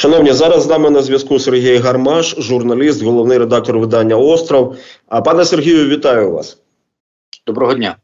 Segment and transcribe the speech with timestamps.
[0.00, 4.76] Шановні, зараз з нами на зв'язку Сергій Гармаш, журналіст, головний редактор видання Остров.
[5.08, 6.58] А пане Сергію, вітаю вас.
[7.46, 7.96] Доброго дня.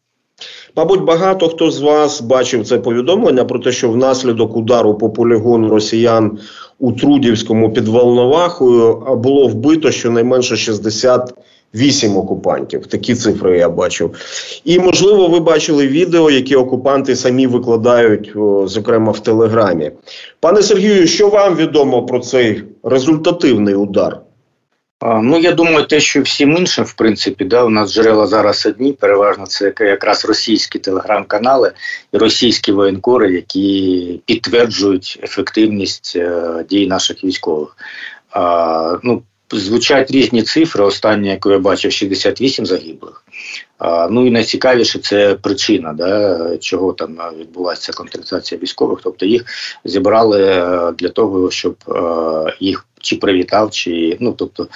[0.77, 5.69] Мабуть, багато хто з вас бачив це повідомлення про те, що внаслідок удару по полігону
[5.69, 6.38] росіян
[6.79, 10.56] у Трудівському під Волновахою було вбито щонайменше
[11.77, 12.87] 68 окупантів.
[12.87, 14.15] Такі цифри я бачив.
[14.65, 18.33] І можливо, ви бачили відео, які окупанти самі викладають,
[18.65, 19.91] зокрема в Телеграмі.
[20.41, 24.20] Пане Сергію, що вам відомо про цей результативний удар?
[25.02, 28.92] Ну, я думаю, те, що всім іншим, в принципі, да, у нас джерела зараз одні,
[28.92, 31.72] переважно це якраз російські телеграм-канали
[32.12, 37.77] і російські воєнкори, які підтверджують ефективність е, дій наших військових.
[38.30, 39.22] А, ну,
[39.52, 40.84] Звучать різні цифри.
[40.84, 43.24] Остання, яку я бачив, 68 загиблих.
[43.78, 49.00] А, Ну і найцікавіше це причина, да, чого там відбулася контрація військових.
[49.02, 49.45] Тобто їх
[49.84, 54.69] зібрали е, для того, щоб е, їх чи привітав, чи ну тобто,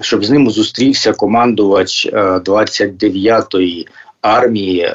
[0.00, 3.90] щоб з ним зустрівся командувач 29-ї е,
[4.20, 4.94] армії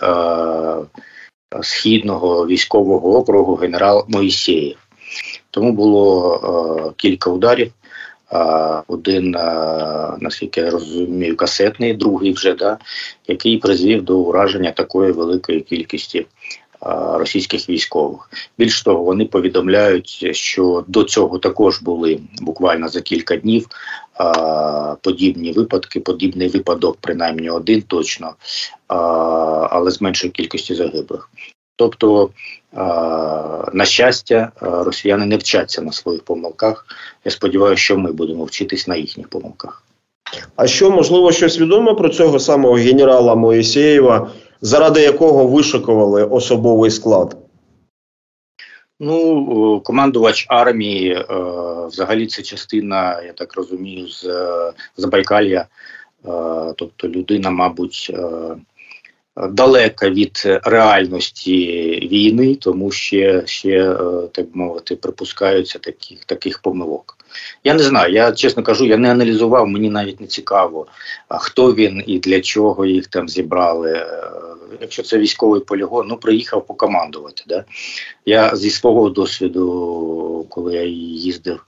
[1.61, 4.77] східного військового округу генерал Моїсеєв.
[5.51, 7.71] Тому було е, кілька ударів.
[8.87, 9.31] Один,
[10.19, 12.77] наскільки я розумію, касетний, другий вже да,
[13.27, 16.25] який призвів до ураження такої великої кількості
[17.13, 18.29] російських військових.
[18.57, 23.67] Більш того, вони повідомляють, що до цього також були буквально за кілька днів
[25.01, 28.35] подібні випадки, подібний випадок, принаймні один точно,
[28.87, 31.29] але з меншою кількістю загиблих.
[31.83, 32.29] Тобто,
[33.73, 36.85] на щастя, росіяни не вчаться на своїх помилках.
[37.25, 39.83] Я сподіваюся, що ми будемо вчитись на їхніх помилках.
[40.55, 47.37] А що можливо щось відомо про цього самого генерала Моїсеєва, заради якого вишикували особовий склад?
[48.99, 51.25] Ну, командувач армії, е,
[51.87, 54.25] взагалі, це частина, я так розумію, з
[54.97, 55.65] Забайкалля.
[56.25, 58.55] Е, тобто людина, мабуть, е,
[59.35, 61.65] далека від реальності
[62.11, 63.95] війни, тому ще, ще
[64.31, 67.17] так мовити, припускаються таких, таких помилок.
[67.63, 70.87] Я не знаю, я чесно кажу, я не аналізував, мені навіть не цікаво,
[71.29, 74.05] хто він і для чого їх там зібрали
[74.81, 77.43] якщо це військовий полігон, ну приїхав покомандувати.
[77.47, 77.65] Да?
[78.25, 81.65] Я зі свого досвіду, коли я їздив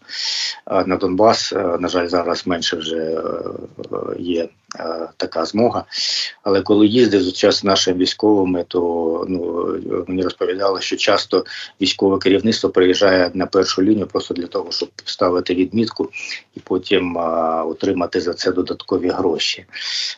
[0.85, 3.21] на Донбас, на жаль, зараз менше вже е,
[4.19, 4.49] є
[5.17, 5.85] така змога.
[6.43, 9.67] Але коли їздив з час нашими військовими, то ну
[10.07, 11.45] мені розповідали, що часто
[11.81, 16.09] військове керівництво приїжджає на першу лінію просто для того, щоб ставити відмітку
[16.55, 19.65] і потім а, отримати за це додаткові гроші.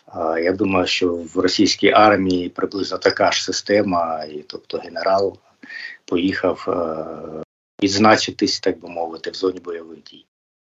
[0.06, 5.38] А, Я думаю, що в російській армії приблизно така ж система, і тобто генерал
[6.06, 6.68] поїхав
[7.84, 10.26] відзначитись, так би мовити, в зоні бойових дій.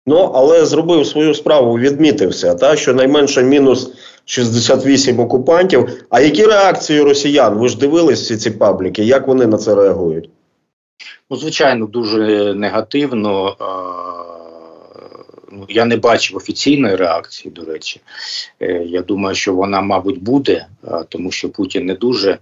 [0.09, 3.93] Ну, але зробив свою справу, відмітився, та що найменше мінус
[4.25, 6.05] 68 окупантів.
[6.11, 7.59] А які реакції росіян?
[7.59, 9.05] Ви ж дивились всі ці пабліки?
[9.05, 10.31] Як вони на це реагують?
[11.31, 13.57] Ну, звичайно, дуже негативно.
[15.53, 18.01] Ну, я не бачив офіційної реакції, до речі.
[18.61, 20.67] Е, я думаю, що вона, мабуть, буде,
[21.09, 22.39] тому що Путін не дуже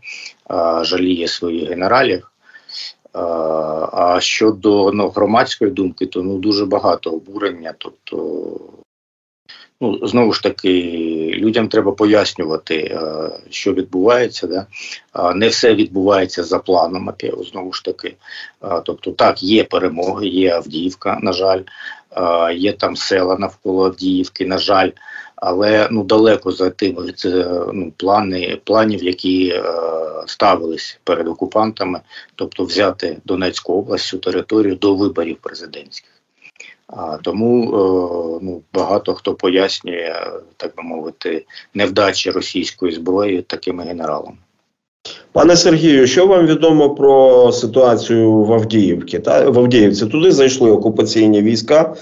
[0.82, 2.31] жаліє своїх генералів.
[3.93, 7.75] А щодо ну, громадської думки, то ну дуже багато обурення.
[7.78, 8.47] Тобто,
[9.81, 10.82] ну знову ж таки,
[11.34, 13.00] людям треба пояснювати,
[13.50, 14.47] що відбувається.
[14.47, 14.66] Да?
[15.34, 17.12] Не все відбувається за планом.
[17.53, 18.16] Знову ж таки.
[18.84, 21.60] Тобто, так, є перемоги, є Авдіївка, на жаль,
[22.55, 24.91] є там села навколо Авдіївки, на жаль
[25.36, 26.97] але ну далеко за тим
[27.72, 29.62] ну, плани планів, які е,
[30.26, 32.00] ставились перед окупантами,
[32.34, 36.10] тобто взяти Донецьку область цю територію до виборів президентських.
[36.86, 40.14] А тому е, ну багато хто пояснює,
[40.56, 41.44] так би мовити,
[41.75, 44.36] невдачі російської зброї такими генералами.
[45.32, 49.19] Пане Сергію, що вам відомо про ситуацію в Авдіївці?
[49.19, 51.94] Та в Авдіївці туди зайшли окупаційні війська.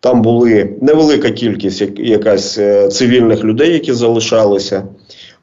[0.00, 4.84] Там були невелика кількість якась е, цивільних людей, які залишалися.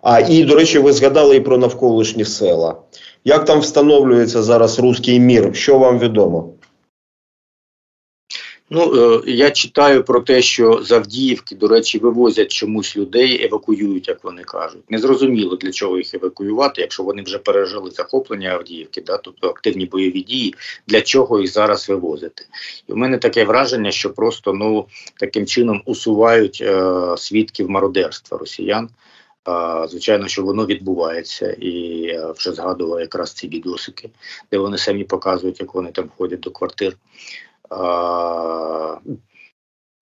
[0.02, 2.76] А і, до речі, ви згадали і про навколишні села.
[3.26, 5.50] Як там встановлюється зараз руський мір?
[5.54, 6.50] Що вам відомо?
[8.70, 14.08] Ну е, я читаю про те, що з Авдіївки, до речі, вивозять чомусь людей, евакуюють,
[14.08, 14.82] як вони кажуть.
[14.90, 20.22] Незрозуміло для чого їх евакуювати, якщо вони вже пережили захоплення Авдіївки, да, тобто активні бойові
[20.22, 20.56] дії,
[20.88, 22.46] для чого їх зараз вивозити.
[22.88, 24.86] І в мене таке враження, що просто ну
[25.20, 28.90] таким чином усувають е, свідків мародерства росіян.
[29.90, 34.10] Звичайно, що воно відбувається, і я вже згадував якраз ці відосики,
[34.52, 36.98] де вони самі показують, як вони там ходять до квартир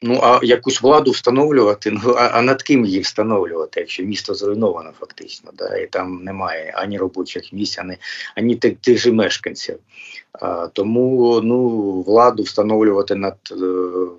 [0.05, 4.91] Ну, а якусь владу встановлювати, ну а, а над ким її встановлювати, якщо місто зруйновано
[4.99, 7.97] фактично, да, і там немає ані робочих місць, ані,
[8.35, 9.79] ані тих, тих же мешканців.
[10.31, 11.69] А, Тому ну,
[12.01, 13.55] владу встановлювати над е,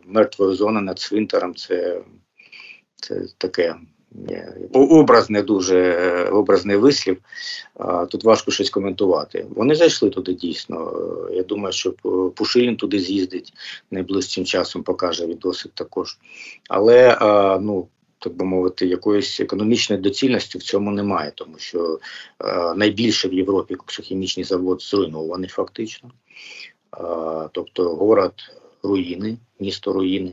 [0.07, 2.01] мертвою зоною, над цвинтаром, це,
[2.97, 3.75] це таке
[4.73, 7.17] образне дуже образний вислів.
[8.11, 9.47] Тут важко щось коментувати.
[9.57, 10.93] Вони зайшли туди дійсно.
[11.33, 11.93] Я думаю, що
[12.35, 13.53] Пушилін туди з'їздить
[13.91, 16.19] найближчим часом, покаже відосик також.
[16.69, 17.19] Але
[17.63, 17.89] ну.
[18.19, 21.99] Так би мовити, якоїсь економічної доцільності в цьому немає, тому що
[22.45, 26.11] е, найбільше в Європі коксохімічний завод зруйнований фактично.
[26.11, 28.35] Е, тобто город
[28.83, 30.33] руїни, місто руїни.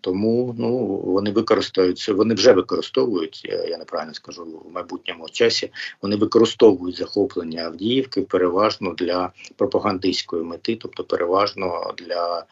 [0.00, 5.70] Тому ну вони використовуються, вони вже використовують, я неправильно скажу в майбутньому часі.
[6.02, 12.44] Вони використовують захоплення Авдіївки переважно для пропагандистської мети, тобто переважно для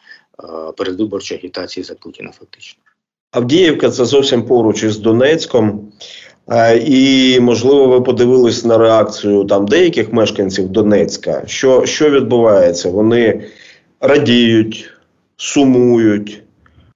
[0.43, 2.31] е, передвиборчої агітації за Путіна.
[2.39, 2.81] Фактично,
[3.31, 5.91] Авдіївка це зовсім поруч із Донецьком.
[6.85, 11.43] І можливо, ви подивились на реакцію там деяких мешканців Донецька.
[11.47, 12.89] Що, Що відбувається?
[12.89, 13.49] Вони
[13.99, 14.89] радіють,
[15.37, 16.40] сумують.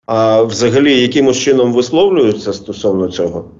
[0.05, 3.51] А взагалі, якимось чином висловлюються стосовно цього?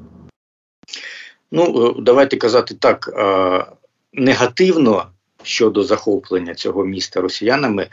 [1.52, 3.14] Ну, е, давайте казати так.
[3.18, 3.66] Е,
[4.14, 5.06] негативно
[5.44, 7.88] щодо захоплення цього міста росіянами,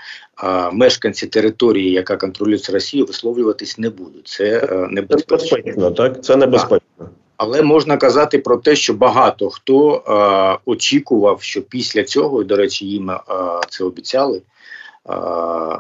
[0.45, 4.29] е, мешканці території, яка контролюється Росією, висловлюватись не будуть.
[4.29, 5.91] Це небезпечно.
[5.91, 6.25] так?
[6.25, 7.09] Це небезпечно.
[7.37, 12.57] Але можна казати про те, що багато хто е, очікував, що після цього, і до
[12.57, 13.21] речі, їм е,
[13.69, 14.43] це обіцяли,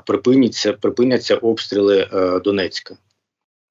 [0.06, 2.96] припиняться припиняться обстріли е, Донецька.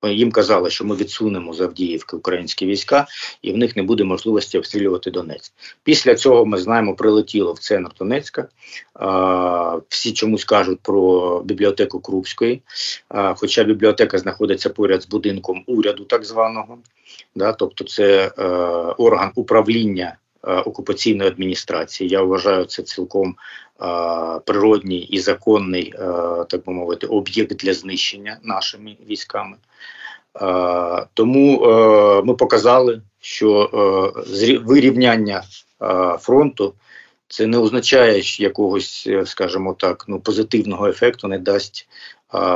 [0.04, 3.08] Їм казали, що ми відсунемо з Авдіївки українські війська,
[3.42, 5.54] і в них не буде можливості обстрілювати Донецьк.
[5.84, 8.48] Після цього ми знаємо, прилетіло в центр Донецька.
[9.90, 12.62] Всі чомусь кажуть про бібліотеку Крупської,
[13.36, 16.78] хоча бібліотека знаходиться поряд з будинком уряду, так званого,
[17.36, 18.44] да, тобто це е,
[18.98, 20.18] орган управління
[20.48, 22.10] Е, окупаційної адміністрації.
[22.10, 23.36] Я вважаю це цілком
[24.46, 26.06] природній і законний, е,
[26.50, 29.58] так би мовити, об'єкт для знищення нашими військами.
[31.14, 31.60] Тому
[32.26, 33.70] ми показали, що
[34.64, 35.44] вирівняння
[36.20, 36.74] фронту.
[37.28, 41.88] Це не означає якогось, скажімо так, ну позитивного ефекту не дасть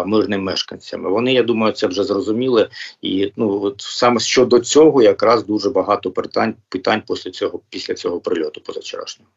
[0.06, 1.04] мирним мешканцям.
[1.04, 2.69] Вони, я думаю, це вже зрозуміли.
[3.01, 8.19] І ну от саме щодо цього, якраз дуже багато питань питань після цього після цього
[8.19, 9.30] прильоту позавчорашнього.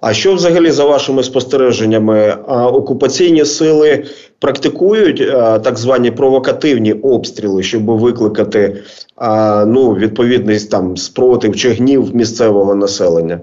[0.00, 2.34] А що взагалі за вашими спостереженнями?
[2.48, 4.04] Окупаційні сили
[4.38, 5.18] практикують
[5.62, 8.82] так звані провокативні обстріли, щоб викликати
[9.66, 13.40] ну, відповідний там спротив чи гнів місцевого населення?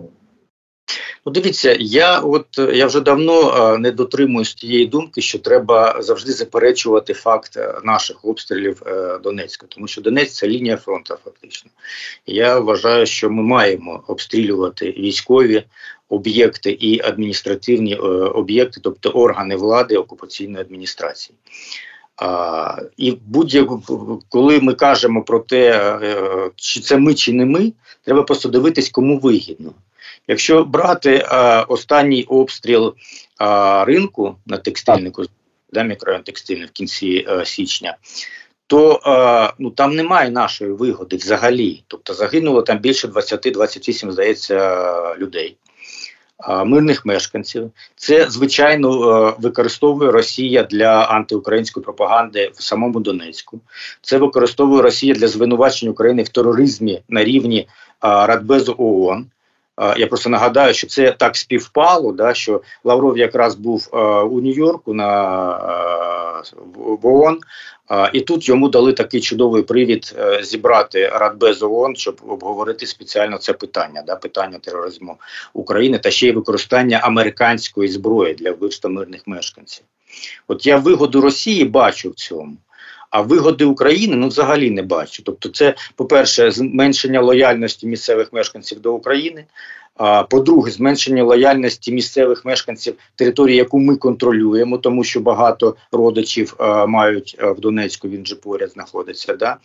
[1.28, 6.32] Ну, дивіться, я от я вже давно а, не дотримуюсь тієї думки, що треба завжди
[6.32, 11.72] заперечувати факт е, наших обстрілів е, Донецька, тому що Донецьк це лінія фронту, фактично.
[12.26, 15.64] Я вважаю, що ми маємо обстрілювати військові
[16.10, 21.38] об'єкти і адміністративні е, об'єкти, тобто органи влади окупаційної адміністрації.
[22.16, 23.84] А, І будь-яку,
[24.30, 25.72] коли ми кажемо про те,
[26.04, 29.74] е, чи це ми, чи не ми, треба просто дивитись, кому вигідно.
[30.28, 32.96] Якщо брати а, останній обстріл
[33.38, 35.24] а, ринку на текстильнику,
[35.74, 37.98] да, мікрорайон текстильний в кінці а, січня,
[38.68, 41.84] то а, ну, там немає нашої вигоди взагалі.
[41.88, 45.58] Тобто загинуло там більше 20-28, здається, людей.
[46.66, 53.60] Мирних мешканців це звичайно використовує Росія для антиукраїнської пропаганди в самому Донецьку.
[54.02, 57.68] Це використовує Росія для звинувачення України в тероризмі на рівні
[58.02, 59.26] Радбезу ООН.
[59.98, 63.90] Я просто нагадаю, що це так співпало, да, що Лавров якраз був
[64.32, 65.14] у Нью-Йорку на
[66.76, 67.40] в ООН,
[68.14, 73.54] і тут йому дали такий чудовий привід е, зібрати Радбез ООН, щоб обговорити спеціально це
[73.54, 75.18] питання, да, питання тероризму
[75.54, 79.86] України та ще й використання американської зброї для вбивства мирних мешканців.
[80.48, 82.58] От я вигоду Росії бачу в цьому.
[83.10, 85.24] А вигоди України ну взагалі не бачу.
[85.24, 89.46] Тобто, це, по-перше, зменшення лояльності місцевих мешканців до України.
[90.30, 97.36] По-друге, зменшення лояльності місцевих мешканців території, яку ми контролюємо, тому що багато родичів а, мають
[97.40, 98.08] а, в Донецьку.
[98.08, 99.36] Він же поряд знаходиться.
[99.36, 99.58] Да?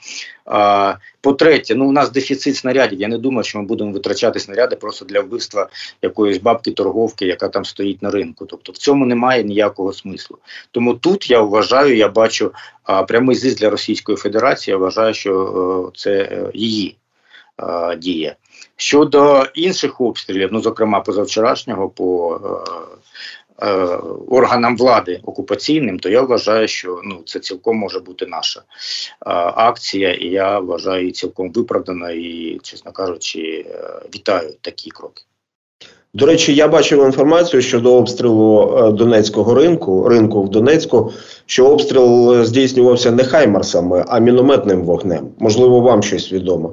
[0.44, 3.00] А, По-третє, ну у нас дефіцит снарядів.
[3.00, 5.68] Я не думаю, що ми будемо витрачати снаряди просто для вбивства
[6.02, 8.46] якоїсь бабки-торговки, яка там стоїть на ринку.
[8.46, 10.38] Тобто в цьому немає ніякого смислу.
[10.70, 12.52] Тому тут я вважаю, я бачу
[12.84, 14.72] а, прямий зиск для Російської Федерації.
[14.72, 16.96] Я вважаю, що а, е, це а, е, її
[17.56, 18.36] а, дія.
[18.76, 22.40] Щодо інших обстрілів, ну зокрема позавчорашнього по
[23.62, 23.66] е,
[24.28, 28.64] органам влади окупаційним, то я вважаю, що ну це цілком може бути наша е,
[29.54, 35.22] акція, і я вважаю цілком виправдано і, чесно кажучи, е, вітаю такі кроки.
[36.14, 41.12] До речі, я бачив інформацію щодо обстрілу е, Донецького ринку, ринку в Донецьку,
[41.46, 45.28] що обстріл здійснювався не хаймарсами, а мінометним вогнем.
[45.38, 46.72] Можливо, вам щось відомо.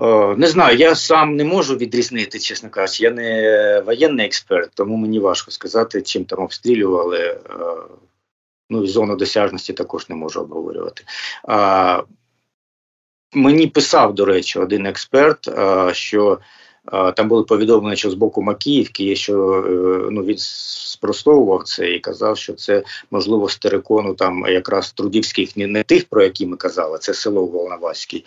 [0.00, 3.04] Е, не знаю, я сам не можу відрізнити, чесно кажучи.
[3.04, 7.18] Я не воєнний експерт, тому мені важко сказати, чим там обстрілювали.
[7.18, 7.38] Е,
[8.70, 11.04] ну і зону досяжності також не можу обговорювати.
[13.32, 15.48] Мені писав, до речі, один експерт,
[15.92, 16.38] що
[17.16, 22.38] там були повідомлення, що з боку Макіївки, що е, ну він спростовував це і казав,
[22.38, 27.14] що це можливо з терикону там якраз трудівських, не, тих, про які ми казали, це
[27.14, 28.24] село в Волноваській,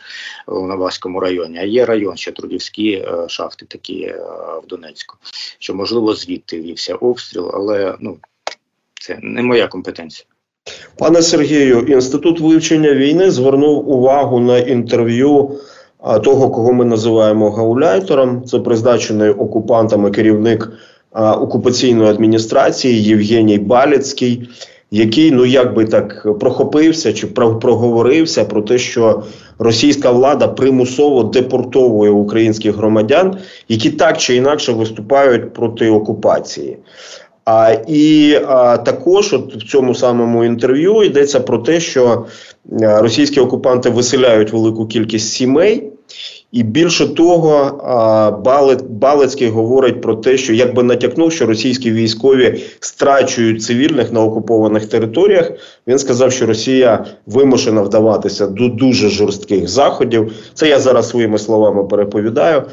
[0.48, 4.22] Волноваському районі, а є район ще трудівські е, шахти, такі е,
[4.64, 5.18] в Донецьку.
[5.60, 8.18] Що можливо звідти вівся обстріл, але ну
[9.02, 10.26] це не моя компетенція.
[10.98, 15.60] Пане Сергію, інститут вивчення війни звернув увагу на інтерв'ю
[16.24, 18.44] того, кого ми називаємо гауляйтером.
[18.46, 20.72] Це призначений окупантами керівник
[21.14, 24.50] окупаційної адміністрації Євгеній Баліцький,
[24.92, 29.24] який ну як би так прохопився чи проговорився про те, що
[29.60, 33.38] російська влада примусово депортовує українських громадян,
[33.70, 36.78] які так чи інакше виступають проти окупації.
[37.46, 42.26] А, І а, також от в цьому самому інтерв'ю йдеться про те, що
[42.82, 45.92] російські окупанти виселяють велику кількість сімей.
[46.51, 47.82] І більше того,
[48.89, 55.51] Балецький говорить про те, що якби натякнув, що російські військові страчують цивільних на окупованих територіях.
[55.88, 60.32] Він сказав, що Росія вимушена вдаватися до дуже жорстких заходів.
[60.54, 62.63] Це я зараз своїми словами переповідаю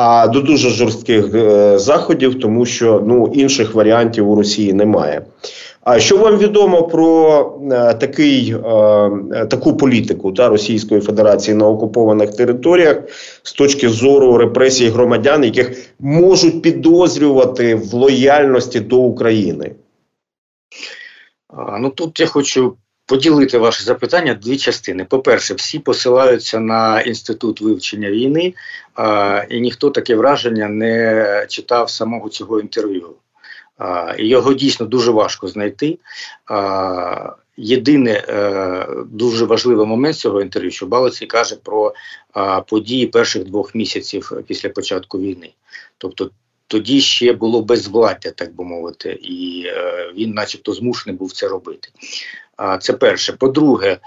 [0.00, 5.22] а до дуже жорстких е, заходів, тому що ну інших варіантів у Росії немає.
[5.80, 7.40] А що вам відомо про
[7.72, 12.98] е, такий, е, таку політику та Російської Федерації на окупованих територіях
[13.42, 19.74] з точки зору репресій громадян, яких можуть підозрювати в лояльності до України?
[21.80, 22.76] Ну тут я хочу
[23.08, 25.04] поділити ваше запитання дві частини.
[25.04, 28.54] По-перше, всі посилаються на інститут вивчення війни,
[28.94, 33.14] а, і ніхто таке враження не читав самого цього інтерв'ю.
[33.78, 35.98] А, Його дійсно дуже важко знайти.
[36.46, 41.94] А, Єдине е, дуже важливий момент цього інтерв'ю, що Балицький каже про
[42.32, 45.50] а, події перших двох місяців після початку війни.
[45.98, 46.30] Тобто
[46.66, 51.88] тоді ще було безвладдя, так би мовити, і е, він, начебто, змушений був це робити.
[52.80, 53.32] Це перше.
[53.32, 53.98] По-друге,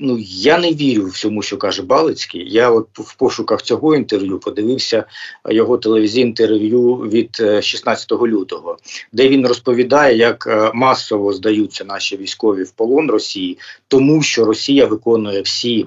[0.00, 2.52] ну я не вірю всьому, що каже Балицький.
[2.52, 5.04] Я от в пошуках цього інтерв'ю подивився
[5.48, 8.76] його телевізійне інтерв'ю від 16 е, лютого,
[9.12, 14.86] де він розповідає, як е, масово здаються наші військові в полон Росії, тому що Росія
[14.86, 15.86] виконує всі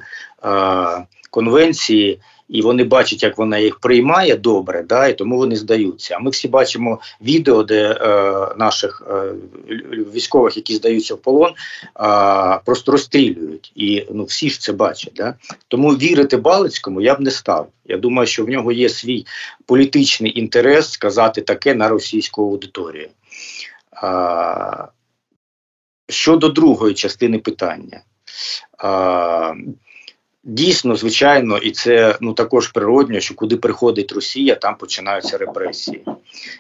[1.30, 6.16] конвенції і вони бачать, як вона їх приймає добре, да, і тому вони здаються.
[6.16, 9.34] А ми всі бачимо відео, де е, наших е,
[10.14, 13.72] військових, які здаються в полон, е, просто розстрілюють.
[13.76, 15.14] І ну всі ж це бачать.
[15.16, 15.36] Да?
[15.68, 17.68] Тому вірити Балицькому я б не став.
[17.86, 19.26] Я думаю, що в нього є свій
[19.66, 23.10] політичний інтерес сказати таке на російську аудиторію.
[26.10, 28.02] Щодо другої частини питання.
[30.44, 36.06] Дійсно, звичайно, і це ну також природньо, що куди приходить Росія, там починаються репресії.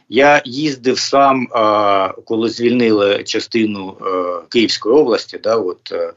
[0.09, 5.39] Я їздив сам, а, коли звільнили частину а, е, Київської області.
[5.43, 6.13] Да, от, а,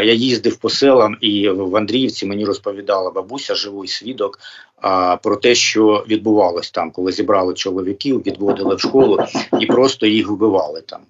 [0.00, 4.38] е, Я їздив по селам і в Андріївці мені розповідала бабуся, живий свідок,
[4.80, 9.18] а, про те, що відбувалось там, коли зібрали чоловіків, відводили в школу
[9.60, 11.00] і просто їх вбивали там.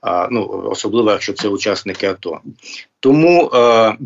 [0.00, 2.40] А, ну, Особливо, якщо це учасники АТО.
[3.00, 3.50] Тому.
[3.52, 3.96] А, е,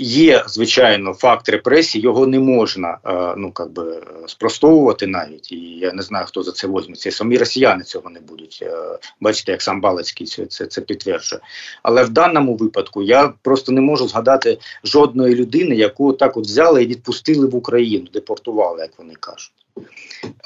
[0.00, 5.52] Є звичайно факт репресій, його не можна е, ну как би спростовувати навіть.
[5.52, 7.10] І я не знаю, хто за це возьметься.
[7.10, 8.58] Самі росіяни цього не будуть.
[8.62, 11.40] Е, бачите, як сам Балицький це, це це підтверджує.
[11.82, 16.82] Але в даному випадку я просто не можу згадати жодної людини, яку так от взяли
[16.82, 19.52] і відпустили в Україну, депортували, як вони кажуть.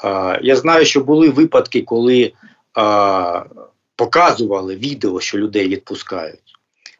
[0.03, 2.33] Е, я знаю, що були випадки, коли
[3.95, 6.42] показували відео, що людей відпускають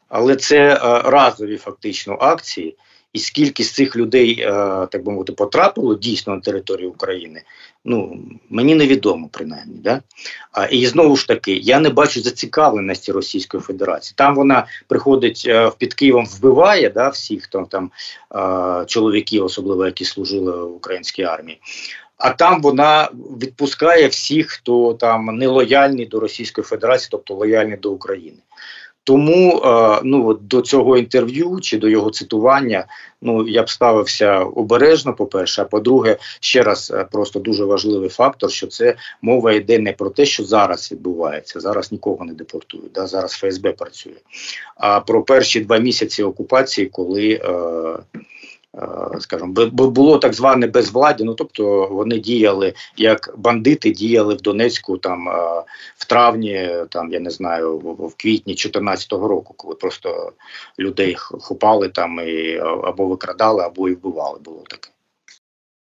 [0.10, 2.78] але це е, разові фактично акції.
[3.14, 4.52] І скільки з цих людей, е,
[4.92, 7.42] так би мовити, потрапило дійсно на територію України,
[7.86, 8.20] ну
[8.50, 9.76] мені невідомо принаймні.
[9.76, 10.02] Да?
[10.72, 14.14] І знову ж таки, я не бачу зацікавленості Російської Федерації.
[14.18, 17.92] Там вона приходить е, під Києвом, вбиває да, всіх, хто там
[18.88, 21.60] чоловіків, особливо які служили в українській армії.
[22.18, 23.10] а там вона
[23.42, 28.38] відпускає всіх, хто там не лояльний до Російської Федерації, тобто лояльний до України.
[29.04, 32.86] Тому е, ну до цього інтерв'ю чи до його цитування,
[33.22, 35.14] ну я б ставився обережно.
[35.14, 39.80] По перше, а по-друге, ще раз е, просто дуже важливий фактор, що це мова йде
[39.80, 41.60] не про те, що зараз відбувається.
[41.60, 42.92] Зараз нікого не депортують.
[42.94, 44.14] Да, зараз ФСБ працює.
[44.76, 48.24] А про перші два місяці окупації, коли Е,
[49.20, 55.30] скажімо, було так зване безвладдя, ну тобто вони діяли як бандити, діяли в Донецьку там
[55.30, 55.64] е,
[55.98, 60.32] в травні, там я не знаю, в квітні 2014 року, коли просто
[60.80, 64.40] людей хупали там і або викрадали, або і вбивали.
[64.44, 64.93] Було таке.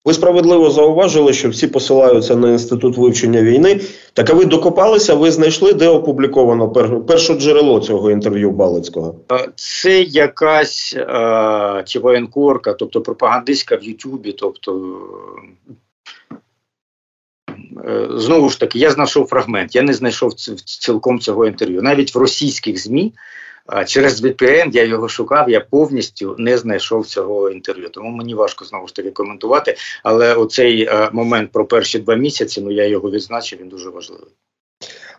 [0.06, 3.82] Ви справедливо зауважили, що всі посилаються на інститут вивчення війни.
[4.14, 6.70] Так а ви докопалися, ви знайшли, де опубліковано
[7.08, 9.16] перше джерело цього інтерв'ю Балицького?
[9.32, 14.32] Е, це якась е, чи воєнкорка, тобто пропагандистська в Ютубі.
[14.32, 14.98] Тобто
[17.86, 19.76] е, знову ж таки, я знайшов фрагмент.
[19.76, 21.82] Я не знайшов цілком цього інтерв'ю.
[21.82, 23.14] Навіть в російських ЗМІ
[23.86, 27.90] Через VPN я його шукав, я повністю не знайшов цього інтерв'ю.
[27.90, 29.76] Тому мені важко знову ж таки коментувати.
[30.04, 34.28] Але оцей е, момент про перші два місяці, ну я його відзначив, він дуже важливий.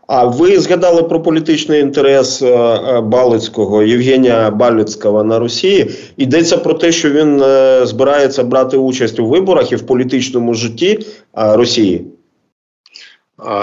[0.07, 5.91] А ви згадали про політичний інтерес е, е, Балицького Євгенія Балицького на Росії.
[6.17, 7.39] Йдеться про те, що він
[7.87, 12.07] збирається брати участь у виборах і в політичному житті Росії.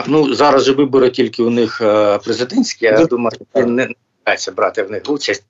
[0.07, 1.81] Ну зараз же вибори тільки у них
[2.23, 2.85] президентські.
[2.85, 3.87] Я думаю, не
[4.27, 5.43] намагається брати в них участь,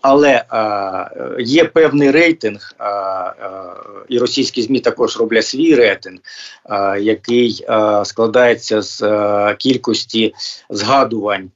[0.00, 3.74] але а, є певний рейтинг, а, а,
[4.08, 6.18] і російські змі також роблять свій рейтинг,
[6.64, 10.34] а, який а, складається з а, кількості
[10.70, 11.50] згадувань.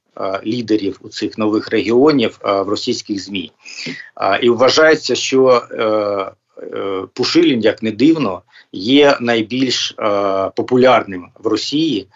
[0.46, 3.52] Лідерів у цих нових регіонів а, в російських змі
[4.14, 5.84] а, і вважається, що е,
[6.62, 12.08] е, Пушилін, як не дивно, є найбільш е, популярним в Росії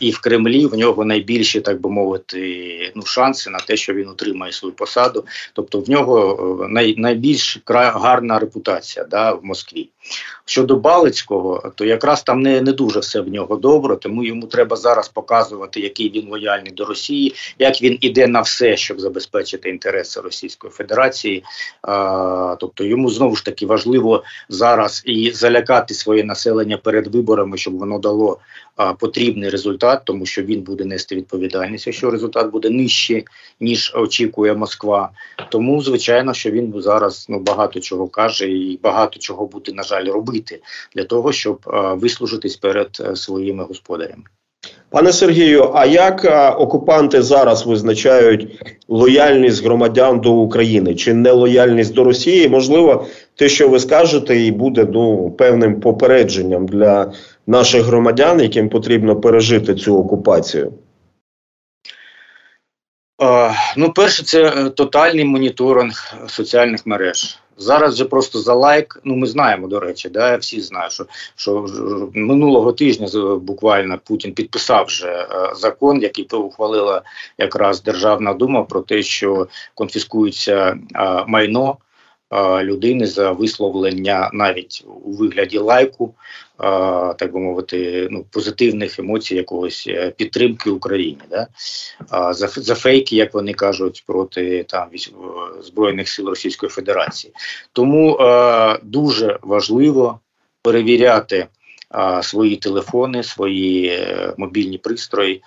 [0.00, 4.08] і в Кремлі в нього найбільші, так би мовити, ну шанси на те, що він
[4.08, 5.24] отримає свою посаду.
[5.52, 9.88] Тобто в нього е, най, найбільш гарна репутація да, в Москві.
[10.44, 14.76] Щодо Балицького, то якраз там не не дуже все в нього добре, тому йому треба
[14.76, 20.20] зараз показувати, який він лояльний до Росії, як він іде на все, щоб забезпечити інтереси
[20.20, 21.44] Російської Федерації.
[21.82, 27.78] А, Тобто йому знову ж таки важливо зараз і залякати своє населення перед виборами, щоб
[27.78, 28.38] воно дало
[28.76, 33.24] а, потрібний результат, тому що він буде нести відповідальність, якщо результат буде нижче,
[33.60, 35.10] ніж очікує Москва.
[35.50, 40.04] Тому звичайно, що він зараз ну багато чого каже, і багато чого буде на жаль
[40.04, 40.60] робити
[40.94, 44.24] для того, щоб а, вислужитись перед а, е, своїми господарями.
[44.90, 52.04] Пане Сергію, а як а, окупанти зараз визначають лояльність громадян до України чи нелояльність до
[52.04, 52.48] Росії?
[52.48, 57.12] Можливо, те, що ви скажете, і буде ну певним попередженням для
[57.46, 60.72] наших громадян, яким потрібно пережити цю окупацію?
[63.18, 67.38] Uh, ну, перше, це е, тотальний моніторинг соціальних мереж.
[67.56, 69.00] Зараз же просто за лайк.
[69.04, 71.66] Ну ми знаємо, до речі, да всі знають, що що
[72.14, 77.02] минулого тижня буквально Путін підписав вже е, закон, який ухвалила
[77.38, 81.76] якраз Державна дума про те, що конфіскується е, майно
[82.62, 86.14] людини за висловлення навіть у вигляді лайку,
[87.18, 91.48] так би мовити, ну позитивних емоцій, якогось е, підтримки Україні, да
[92.32, 94.88] за за фейки, як вони кажуть, проти там
[95.62, 97.32] збройних сил Російської Федерації.
[97.72, 98.18] Тому
[98.82, 100.20] дуже важливо
[100.62, 101.46] перевіряти
[102.22, 105.42] свої телефони, свої е, мобільні пристрої,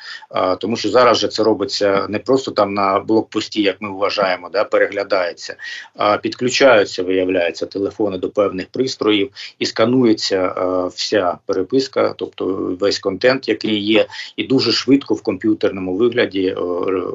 [0.60, 4.64] тому що зараз же це робиться не просто там на блокпості, як ми вважаємо, да,
[4.64, 5.56] переглядається,
[5.96, 10.54] а підключаються, виявляється, телефони до певних пристроїв і сканується
[10.96, 12.46] вся переписка, тобто
[12.80, 16.52] весь контент, який є, і дуже швидко в комп'ютерному вигляді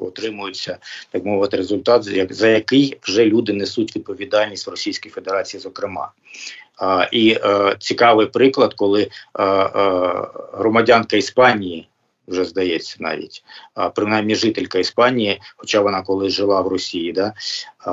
[0.01, 0.79] отримується
[1.11, 6.11] так мовити результат, за який вже люди несуть відповідальність в Російській Федерації, зокрема.
[6.77, 9.71] А, І е, цікавий приклад, коли е, е,
[10.53, 11.89] громадянка Іспанії.
[12.29, 17.33] Вже здається, навіть а, принаймні жителька Іспанії, хоча вона колись жила в Росії, да
[17.79, 17.93] а,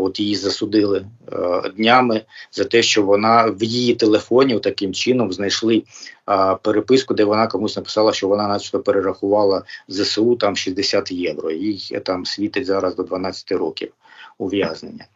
[0.00, 5.32] от її засудили а, е, днями за те, що вона в її телефоні таким чином
[5.32, 5.82] знайшли
[6.26, 11.50] а, переписку, де вона комусь написала, що вона, начебто, перерахувала ЗСУ там 60 євро.
[11.50, 13.92] Їй там світить зараз до 12 років
[14.38, 15.06] ув'язнення.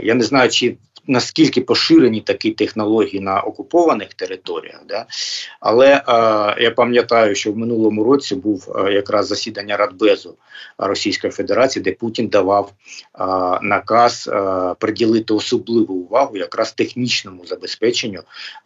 [0.00, 0.76] Я не знаю, чи
[1.08, 4.80] наскільки поширені такі технології на окупованих територіях.
[4.88, 5.06] Да?
[5.60, 6.02] Але е,
[6.62, 10.34] я пам'ятаю, що в минулому році був е, якраз засідання Радбезу
[10.78, 13.24] Російської Федерації, де Путін давав е,
[13.62, 18.20] наказ е, приділити особливу увагу якраз технічному забезпеченню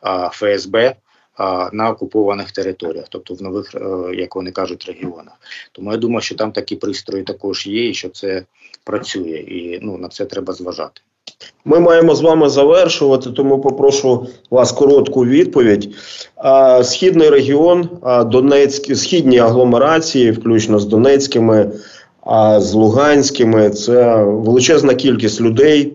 [0.07, 0.97] е, ФСБ
[1.73, 5.35] на окупованих територіях, тобто в нових, е, як вони кажуть, регіонах.
[5.73, 8.45] Тому я думаю, що там такі пристрої також є, і що це
[8.85, 11.01] працює, і ну на це треба зважати.
[11.65, 15.95] Ми маємо з вами завершувати, тому попрошу вас коротку відповідь.
[16.83, 17.89] Східний регіон,
[18.27, 21.71] Донецькі, східні агломерації, включно з Донецькими,
[22.59, 25.93] з Луганськими, це величезна кількість людей,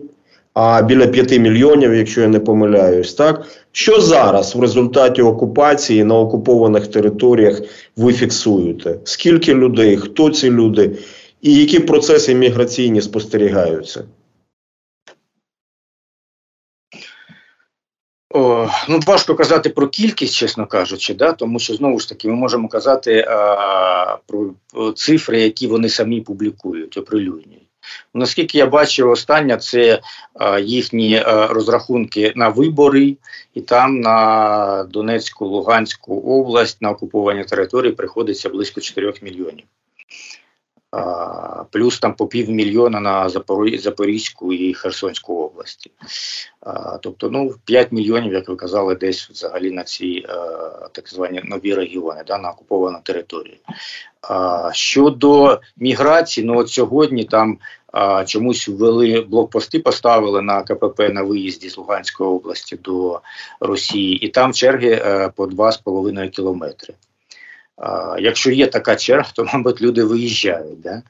[0.54, 6.18] а біля 5 мільйонів, якщо я не помиляюсь, так що зараз в результаті окупації на
[6.18, 7.62] окупованих територіях
[7.96, 8.94] ви фіксуєте?
[9.04, 10.90] Скільки людей, хто ці люди,
[11.42, 14.04] і які процеси міграційні спостерігаються?
[18.38, 22.34] О, ну важко казати про кількість, чесно кажучи, да, тому що знову ж таки ми
[22.34, 27.68] можемо казати а, про, про цифри, які вони самі публікують, оприлюднюють.
[28.14, 30.00] Наскільки я бачив, остання це
[30.34, 33.16] а, їхні а, розрахунки на вибори,
[33.54, 39.64] і там на Донецьку, Луганську область на окуповані території приходиться близько 4 мільйонів.
[41.70, 43.28] Плюс там по півмільйона на
[43.78, 45.90] Запорізьку і Херсонську області.
[47.02, 50.26] Тобто, ну 5 мільйонів, як ви казали, десь взагалі на ці
[50.92, 53.56] так звані нові регіони, да, на окуповану територію.
[54.72, 57.58] Щодо міграції, ну от сьогодні там
[58.26, 63.20] чомусь ввели блокпости, поставили на КПП на виїзді з Луганської області до
[63.60, 66.94] Росії, і там черги е, по 2,5 кілометри.
[67.78, 70.80] А, Якщо є така черга, то, мабуть, люди виїжджають.
[70.80, 71.02] Да?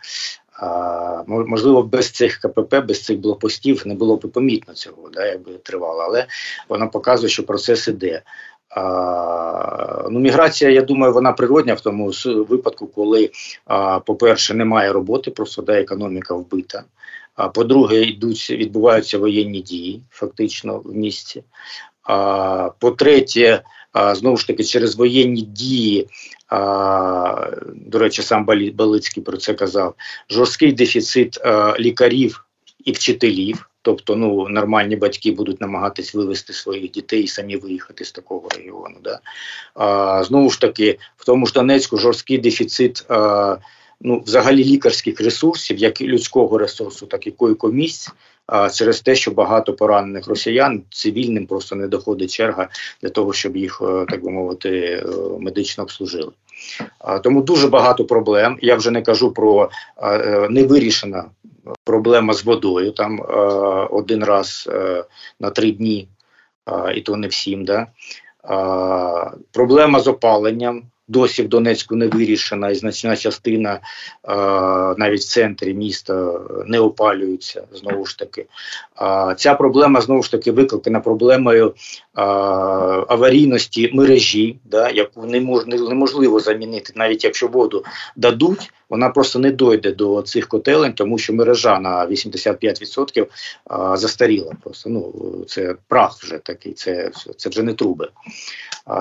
[0.53, 5.53] А, Можливо, без цих КПП, без цих блокпостів не було б помітно цього, да, якби
[5.53, 6.27] тривало, але
[6.69, 8.23] вона показує, що процес іде.
[8.71, 13.31] А, ну, Міграція, я думаю, вона природня в тому випадку, коли,
[13.65, 16.85] а, по-перше, немає роботи, просто да, економіка вбита.
[17.35, 21.43] А по-друге, йдуть, відбуваються воєнні дії, фактично в місті.
[22.03, 23.63] А, По-третє,
[24.15, 26.09] знову ж таки, через воєнні дії
[26.49, 29.95] а, до речі, сам Балицький про це казав.
[30.31, 32.45] Жорсткий дефіцит а, лікарів
[32.85, 33.71] і вчителів.
[33.83, 38.97] Тобто, ну нормальні батьки будуть намагатись вивести своїх дітей і самі виїхати з такого регіону.
[39.05, 39.21] Да?
[39.75, 43.57] А, Знову ж таки, в тому ж Донецьку жорсткий дефіцит а,
[44.01, 48.13] ну, взагалі лікарських ресурсів, як людського ресурсу, так і койкомісць, а
[48.75, 52.69] через те, що багато поранених росіян цивільним просто не доходить черга
[53.03, 55.05] для того, щоб їх е, так би мовити е,
[55.41, 56.33] медично обслужили.
[57.23, 58.59] Тому дуже багато проблем.
[58.63, 59.71] Я вже не кажу про
[60.03, 61.25] е, невирішена
[61.85, 62.91] проблема з водою.
[62.91, 63.21] Там
[63.91, 64.69] один раз
[65.41, 66.09] на три дні,
[66.95, 67.65] і то не всім.
[67.65, 67.87] Да?
[69.53, 73.81] Проблема з опаленням досі в Донецьку не вирішена, і значна частина
[74.99, 78.47] навіть в центрі міста не опалюється знову ж таки.
[79.37, 81.75] Ця проблема знову ж таки викликана проблемою
[83.09, 85.27] аварійності мережі, да, яку
[85.77, 87.85] неможливо замінити, навіть якщо воду
[88.17, 88.73] дадуть.
[88.91, 93.27] Вона просто не дойде до цих котелень, тому що мережа на 85%
[93.65, 94.53] а, застаріла.
[94.65, 95.13] Просто ну
[95.47, 98.09] це прах вже такий, це це вже не труби.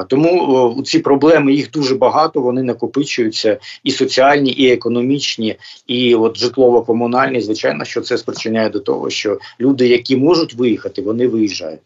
[0.08, 2.42] Тому ці проблеми їх дуже багато.
[2.42, 5.56] Вони накопичуються і соціальні, і економічні,
[5.88, 7.42] і от житлово-комунальні.
[7.42, 11.80] Звичайно, що це спричиняє до того, що люди, які можуть виїхати, вони виїжджають.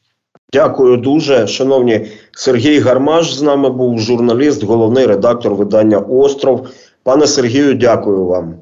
[0.54, 3.34] Дякую дуже, шановні Сергій Гармаш.
[3.34, 6.68] З нами був журналіст, головний редактор видання Остров.
[7.04, 8.56] Пане Сергію, дякую вам.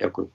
[0.00, 0.28] Дякую.